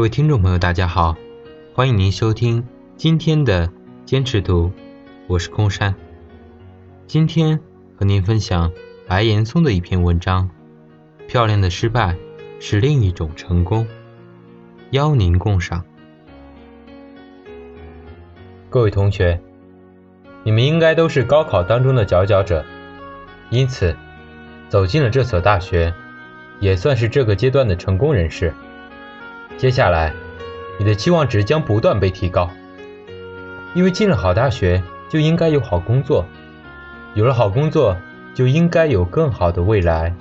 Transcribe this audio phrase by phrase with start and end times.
[0.00, 1.14] 各位听众朋友，大家好，
[1.74, 3.70] 欢迎您收听今天的
[4.06, 4.72] 坚持读，
[5.26, 5.94] 我是空山。
[7.06, 7.60] 今天
[7.98, 8.72] 和您分享
[9.06, 10.48] 白岩松的一篇文章，
[11.26, 12.16] 《漂亮的失败
[12.60, 13.84] 是另一种成功》，
[14.92, 15.84] 邀您共赏。
[18.70, 19.38] 各位同学，
[20.44, 22.64] 你们应该都是高考当中的佼佼者，
[23.50, 23.94] 因此
[24.70, 25.92] 走进了这所大学，
[26.58, 28.54] 也算是这个阶段的成功人士。
[29.58, 30.12] 接下来，
[30.78, 32.50] 你的期望值将不断被提高，
[33.74, 36.24] 因为进了好大学就应该有好工作，
[37.14, 37.96] 有了好工作
[38.34, 40.14] 就应该有更好的未来、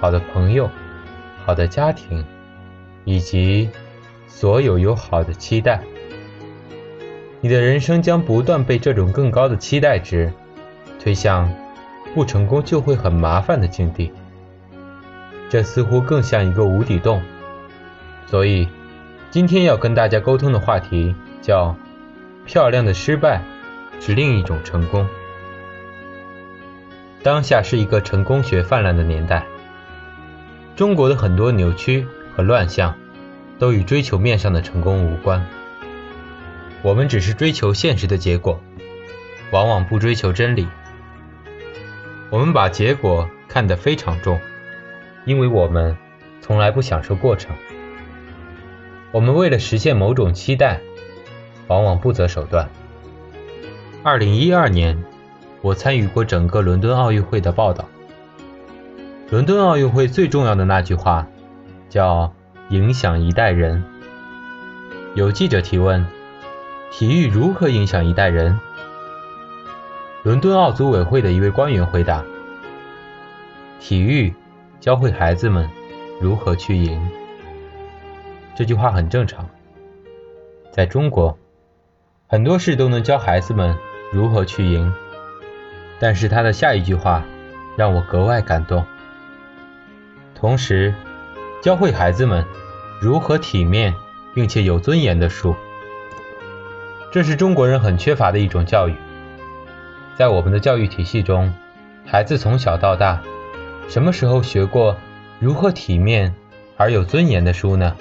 [0.00, 0.70] 好的朋友、
[1.44, 2.24] 好的家庭，
[3.04, 3.68] 以及
[4.28, 5.82] 所有有好的期待。
[7.40, 10.32] 你的人生将不断被这种更高的期待值
[11.00, 11.48] 推向
[12.14, 14.12] 不成功就会很麻烦的境地，
[15.48, 17.20] 这似乎更像一个无底洞。
[18.30, 18.68] 所以，
[19.30, 21.74] 今天要跟大家沟通的话题叫
[22.44, 23.42] “漂亮的失败
[24.00, 25.08] 是另一种成功”。
[27.24, 29.46] 当下是一个成功学泛滥的年代，
[30.76, 32.06] 中国的很多扭曲
[32.36, 32.94] 和乱象
[33.58, 35.44] 都与追求面上的成功无关。
[36.82, 38.60] 我们只是追求现实的结果，
[39.50, 40.68] 往往不追求真理。
[42.30, 44.38] 我们把结果看得非常重，
[45.24, 45.96] 因为我们
[46.42, 47.56] 从来不享受过程。
[49.10, 50.80] 我们为了实现某种期待，
[51.66, 52.68] 往往不择手段。
[54.02, 55.02] 二零一二年，
[55.62, 57.86] 我参与过整个伦敦奥运会的报道。
[59.30, 61.26] 伦敦奥运会最重要的那句话，
[61.88, 62.32] 叫
[62.68, 63.82] “影响一代人”。
[65.14, 66.06] 有记者提问
[66.92, 68.60] ：“体育如何影响一代人？”
[70.22, 72.22] 伦敦奥组委会的一位官员回答
[73.80, 74.34] ：“体育
[74.80, 75.68] 教会孩子们
[76.20, 77.00] 如何去赢。”
[78.58, 79.48] 这句话很正常，
[80.72, 81.38] 在中国，
[82.26, 83.78] 很多事都能教孩子们
[84.12, 84.92] 如何去赢。
[86.00, 87.22] 但是他的下一句话
[87.76, 88.84] 让我格外感动，
[90.34, 90.92] 同时
[91.62, 92.44] 教会孩子们
[93.00, 93.94] 如何体面
[94.34, 95.54] 并且有尊严的输。
[97.12, 98.96] 这是中国人很缺乏的一种教育。
[100.16, 101.54] 在我们的教育体系中，
[102.04, 103.22] 孩子从小到大，
[103.88, 104.96] 什么时候学过
[105.38, 106.34] 如何体面
[106.76, 107.96] 而有尊严的输呢？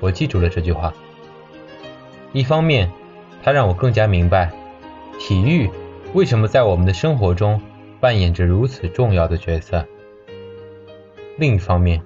[0.00, 0.92] 我记住了这句话。
[2.32, 2.90] 一方面，
[3.42, 4.50] 它让我更加明白
[5.18, 5.70] 体育
[6.12, 7.60] 为什么在我们的生活中
[8.00, 9.84] 扮演着如此重要的角色；
[11.38, 12.02] 另一方面，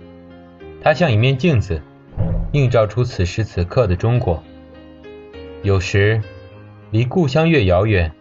[0.82, 1.82] 它像一面镜子，
[2.52, 4.42] 映照出此时此刻的中国。
[5.62, 6.22] 有时，
[6.90, 8.12] 离故乡越遥远，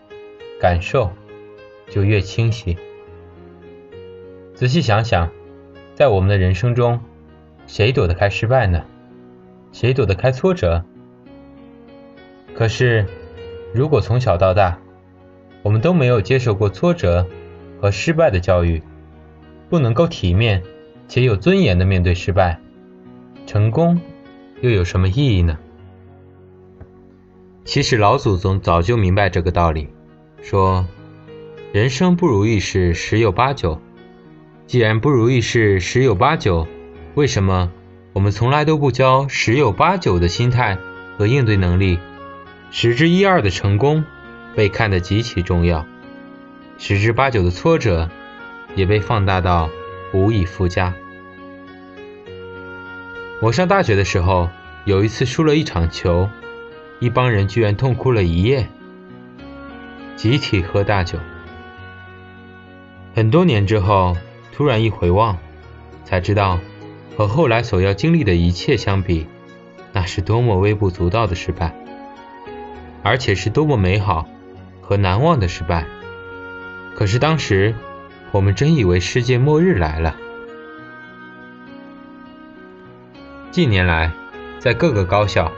[0.60, 1.12] 感受
[1.90, 2.78] 就越清晰。
[4.56, 5.30] 仔细想想，
[5.96, 7.00] 在我们的人生中，
[7.68, 8.84] 谁躲得开失败呢？
[9.72, 10.84] 谁躲得开挫折？
[12.54, 13.06] 可是，
[13.74, 14.78] 如果从小到大，
[15.62, 17.26] 我们都没有接受过挫折
[17.80, 18.82] 和失败的教育，
[19.70, 20.62] 不能够体面
[21.08, 22.60] 且有尊严的面对失败，
[23.46, 24.00] 成功
[24.62, 25.58] 又有什么意义呢？
[27.64, 29.88] 其实老祖宗早就明白这个道理，
[30.42, 30.86] 说
[31.72, 33.80] 人生不如意事十有八九。
[34.66, 36.68] 既然不如意事十有八九，
[37.16, 37.72] 为什么？
[38.12, 40.78] 我们从来都不教十有八九的心态
[41.18, 42.00] 和应对能力，
[42.72, 44.04] 十之一二的成功
[44.56, 45.86] 被看得极其重要，
[46.78, 48.10] 十之八九的挫折
[48.76, 49.70] 也被放大到
[50.12, 50.94] 无以复加。
[53.42, 54.50] 我上大学的时候，
[54.86, 56.30] 有一次输了一场球，
[57.00, 58.68] 一帮人居然痛哭了一夜，
[60.16, 61.20] 集体喝大酒。
[63.16, 64.18] 很多年之后，
[64.52, 65.38] 突然一回望，
[66.04, 66.60] 才知道。
[67.18, 69.28] 和后来所要经历的一切相比，
[69.92, 71.76] 那是多么微不足道的失败，
[73.04, 74.28] 而且是多么美好
[74.82, 75.86] 和难忘的失败。
[76.96, 77.76] 可是当时，
[78.32, 80.16] 我们真以为世界末日来了。
[83.52, 84.12] 近年来，
[84.60, 85.52] 在各个高校，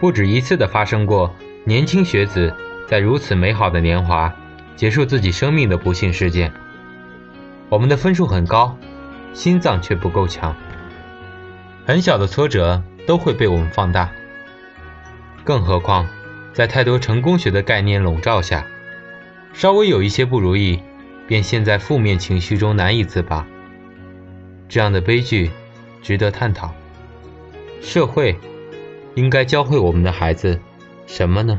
[0.00, 1.34] 不止一次的发生过
[1.64, 2.54] 年轻学子
[2.86, 4.34] 在如此美好的年华
[4.76, 6.52] 结束自己生命的不幸事件。
[7.68, 8.76] 我们的分数很高，
[9.34, 10.56] 心脏却不够强。
[11.88, 14.12] 很小的挫折都会被我们放大，
[15.42, 16.06] 更何况
[16.52, 18.66] 在太多成功学的概念笼罩下，
[19.54, 20.82] 稍微有一些不如意，
[21.26, 23.46] 便陷在负面情绪中难以自拔。
[24.68, 25.50] 这样的悲剧
[26.02, 26.74] 值得探讨。
[27.80, 28.38] 社会
[29.14, 30.60] 应该教会我们的孩子
[31.06, 31.58] 什么呢？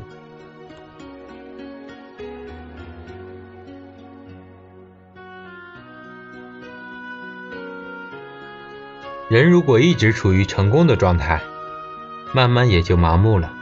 [9.30, 11.40] 人如果一直处于成功的状态，
[12.34, 13.54] 慢慢也就麻木了。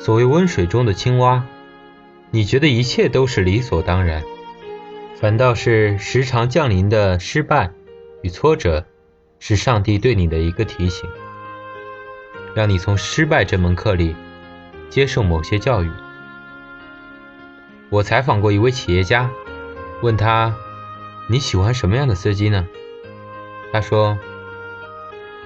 [0.00, 1.44] 所谓温水中的青蛙，
[2.32, 4.24] 你觉得一切都是理所当然，
[5.20, 7.70] 反倒是时常降临的失败
[8.22, 8.86] 与挫折，
[9.38, 11.08] 是上帝对你的一个提醒，
[12.52, 14.16] 让你从失败这门课里
[14.88, 15.90] 接受某些教育。
[17.88, 19.30] 我采访过一位企业家，
[20.02, 20.56] 问他
[21.30, 22.66] ：“你喜欢什么样的司机呢？”
[23.72, 24.18] 他说。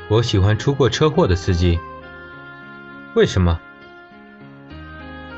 [0.09, 1.79] 我喜欢出过车祸的司机。
[3.15, 3.61] 为什么？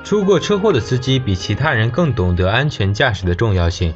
[0.02, 3.94] 出过车祸的司机比其他人更懂得安全驾驶的重要性。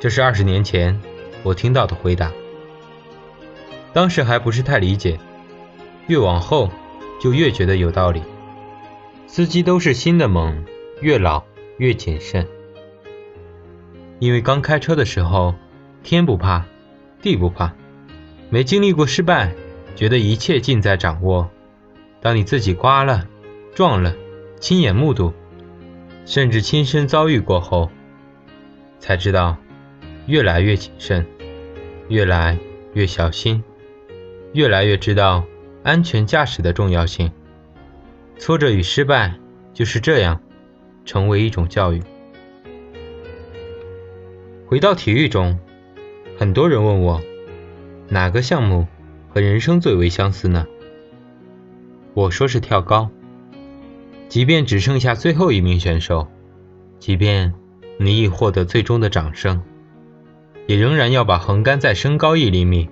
[0.00, 1.00] 这是二十年前
[1.42, 2.30] 我听到的回答。
[3.92, 5.18] 当时还不是太理解，
[6.08, 6.70] 越往后
[7.20, 8.22] 就越觉得有道理。
[9.26, 10.64] 司机都是新的猛，
[11.00, 11.44] 越老
[11.78, 12.46] 越谨慎。
[14.18, 15.54] 因为刚开车的时候，
[16.02, 16.64] 天不怕，
[17.22, 17.72] 地不怕。
[18.50, 19.52] 没经历过失败，
[19.96, 21.50] 觉得一切尽在掌握。
[22.20, 23.26] 当你自己刮了、
[23.74, 24.14] 撞了，
[24.60, 25.32] 亲眼目睹，
[26.24, 27.90] 甚至亲身遭遇过后，
[28.98, 29.56] 才知道
[30.26, 31.26] 越来越谨慎，
[32.08, 32.58] 越来
[32.92, 33.62] 越小心，
[34.52, 35.44] 越来越知道
[35.82, 37.30] 安全驾驶的重要性。
[38.38, 39.34] 挫折与失败
[39.72, 40.40] 就是这样，
[41.04, 42.02] 成为一种教育。
[44.66, 45.58] 回到体育中，
[46.38, 47.20] 很多人问我。
[48.08, 48.86] 哪个项目
[49.28, 50.66] 和人生最为相似呢？
[52.12, 53.10] 我说是跳高。
[54.28, 56.28] 即便只剩下最后一名选手，
[56.98, 57.54] 即便
[57.98, 59.62] 你已获得最终的掌声，
[60.66, 62.88] 也仍然要把横杆再升高一厘米，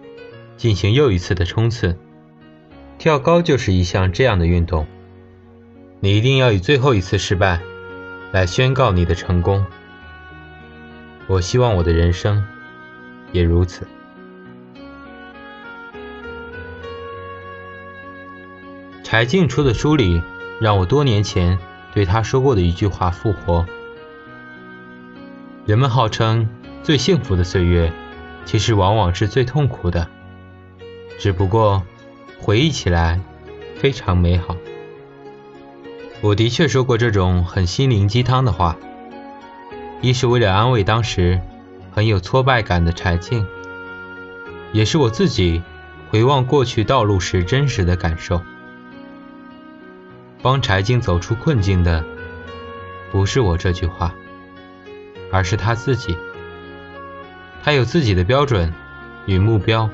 [0.57, 1.99] 进行又一次的冲刺。
[2.99, 4.87] 跳高就是一项这样的运动，
[6.01, 7.61] 你一定要以最后一次失败
[8.31, 9.65] 来宣告你的成功。
[11.27, 12.45] 我希望我的人生
[13.33, 13.87] 也如此。
[19.13, 20.23] 柴静出的书里，
[20.59, 21.59] 让我多年前
[21.93, 23.67] 对他说过的一句话复活：
[25.67, 26.49] 人们号称
[26.83, 27.93] 最幸福的岁月，
[28.47, 30.09] 其实往往是最痛苦的，
[31.19, 31.83] 只不过
[32.41, 33.21] 回忆起来
[33.77, 34.57] 非常美好。
[36.23, 38.79] 我的确说过这种很心灵鸡汤的话，
[40.01, 41.39] 一是为了安慰当时
[41.91, 43.47] 很有挫败感的柴静，
[44.73, 45.63] 也是我自己
[46.09, 48.41] 回望过去道路时真实的感受。
[50.43, 52.05] 帮柴静走出困境的，
[53.13, 54.13] 不是我这句话，
[55.31, 56.17] 而是他自己。
[57.63, 58.75] 他有自己的标准
[59.27, 59.89] 与目标，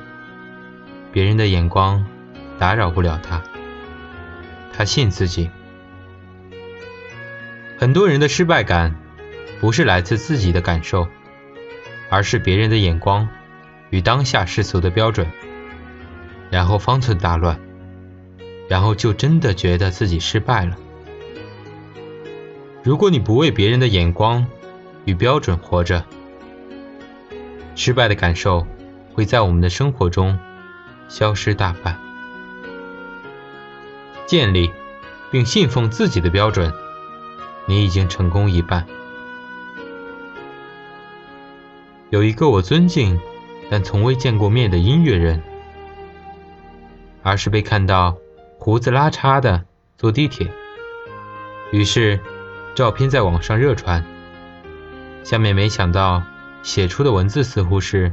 [1.11, 2.03] 别人的眼光
[2.57, 3.43] 打扰不了他。
[4.73, 5.51] 他信自己。
[7.77, 8.95] 很多人的失败感，
[9.61, 11.07] 不是来自自己的感受，
[12.09, 13.29] 而是别人的眼光
[13.91, 15.27] 与当下世俗的标准，
[16.49, 17.59] 然后方寸大乱。
[18.69, 20.77] 然后就真的觉得自己失败了。
[22.83, 24.45] 如果你不为别人的眼光
[25.05, 26.05] 与标准活着，
[27.75, 28.65] 失败的感受
[29.11, 30.37] 会在我们的生活中
[31.07, 31.99] 消失大半。
[34.27, 34.71] 建立
[35.31, 36.71] 并信奉自己的标准，
[37.65, 38.85] 你已经成功一半。
[42.11, 43.19] 有一个我尊敬
[43.71, 45.41] 但从未见过面的音乐人，
[47.23, 48.15] 而是被看到。
[48.61, 49.63] 胡子拉碴的
[49.97, 50.51] 坐地铁，
[51.71, 52.19] 于是
[52.75, 54.03] 照片在网上热传。
[55.23, 56.21] 下面没想到
[56.61, 58.11] 写出的文字似乎是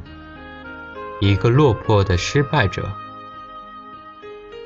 [1.21, 2.89] 一个落魄的失败者。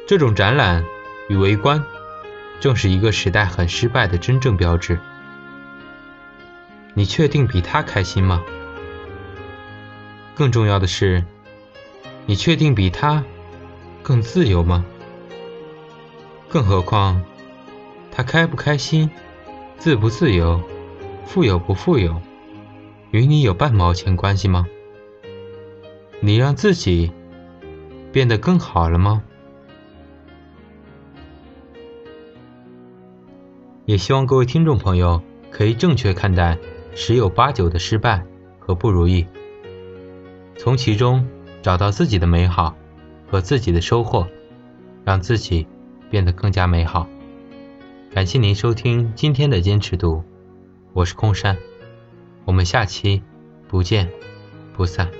[0.06, 0.84] 这种展览
[1.30, 1.82] 与围观，
[2.60, 4.98] 正是一个时代很失败的真正标志。
[6.92, 8.42] 你确定比他开心吗？
[10.34, 11.24] 更重要的是，
[12.26, 13.24] 你确定比他
[14.02, 14.84] 更自由吗？
[16.50, 17.22] 更何况，
[18.10, 19.08] 他开不开心、
[19.78, 20.60] 自不自由、
[21.24, 22.20] 富有不富有，
[23.12, 24.66] 与你有半毛钱关系吗？
[26.18, 27.12] 你让自己
[28.10, 29.22] 变得更好了吗？
[33.84, 36.58] 也希望各位听众朋友可以正确看待
[36.96, 38.26] 十有八九的失败
[38.58, 39.24] 和不如意，
[40.58, 41.24] 从其中
[41.62, 42.74] 找到自己的美好
[43.30, 44.26] 和自己的收获，
[45.04, 45.64] 让自己。
[46.10, 47.08] 变得更加美好。
[48.12, 50.24] 感谢您收听今天的坚持读，
[50.92, 51.56] 我是空山，
[52.44, 53.22] 我们下期
[53.68, 54.10] 不见
[54.74, 55.19] 不散。